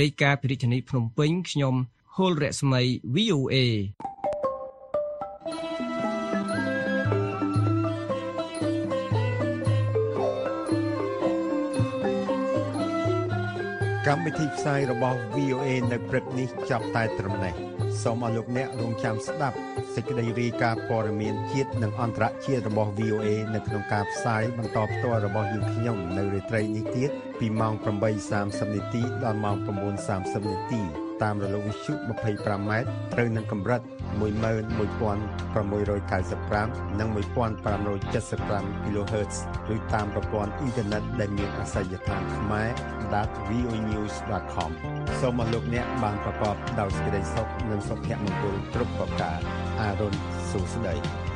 [0.00, 1.74] រាយការណ៍ពីរាជធានីភ្នំពេញខ្ញុំ
[2.16, 2.82] ហុលរស្មី
[3.14, 3.56] VOA
[14.06, 17.54] កម្មវិធីផ្សាយរបស់ VOA នៅព្រឹកនេះចាប់តែត្រឹមនេះ
[18.02, 19.56] សូមអរលោកអ្នករងចាំស្ដាប់
[19.96, 27.72] សេចក្តីរាយការណ៍ព័ត៌មានជាតិនិងអន្តរជាតិរបស់ VOA នៅក្នុងការផ្សាយបន្តផ្ទាល់របស់យើងខ្ញុំនៅរាត្រីនេះទៀតពីម៉ោង
[28.24, 29.56] 8:30នាទីដល់ម៉ោង
[30.04, 30.82] 9:30នាទី
[31.22, 32.70] តាមរលកវិទ្យុ 25m
[33.12, 33.80] ត្រូវនឹងកម្រិត
[34.20, 39.34] 11695និង1575 kHz
[39.74, 42.68] ឬតាមប្រព័ន្ធអ៊ីនធឺណិតដែលមានអាសយដ្ឋានខ្មែរ
[43.48, 44.70] .voenews.com
[45.20, 49.40] សូមអរលោកអ្នកបានប្រកបដោយសេចក្តីសុខនិងសុភមង្គលគ្រប់ប្រការ
[49.80, 50.14] អារុន
[50.50, 51.35] សុស្ដី